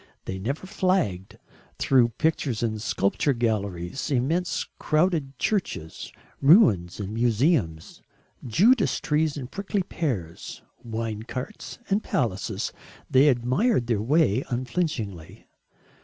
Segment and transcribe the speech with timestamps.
[0.25, 1.37] They never flagged
[1.77, 8.01] through pictures and sculpture galleries, immense crowded churches, ruins and museums,
[8.43, 12.73] Judas trees and prickly pears, wine carts and palaces,
[13.11, 15.45] they admired their way unflinchingly.